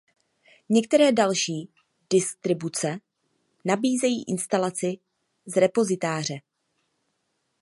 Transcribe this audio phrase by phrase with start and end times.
[0.69, 1.69] Některé další
[2.11, 2.99] distribuce
[3.65, 4.97] nabízejí instalaci
[5.45, 6.35] z repozitáře.